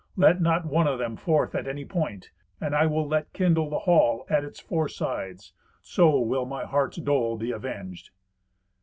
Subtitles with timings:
[0.15, 3.77] Let not one of them forth at any point, and I will let kindle the
[3.81, 5.53] hall at its four sides.
[5.79, 8.09] So will my heart's dole be avenged."